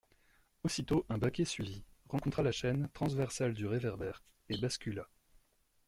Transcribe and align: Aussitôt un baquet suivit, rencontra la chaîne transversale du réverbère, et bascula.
Aussitôt 0.63 1.05
un 1.09 1.19
baquet 1.19 1.45
suivit, 1.45 1.83
rencontra 2.09 2.41
la 2.41 2.51
chaîne 2.51 2.89
transversale 2.91 3.53
du 3.53 3.67
réverbère, 3.67 4.23
et 4.49 4.57
bascula. 4.57 5.07